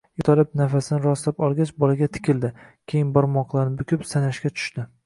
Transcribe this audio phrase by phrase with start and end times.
[0.19, 2.53] Yoʻtalib, nafasini rostlab olgach bolaga tikildi,
[2.95, 4.91] keyin barmoqlarini bukib sanashga tushdi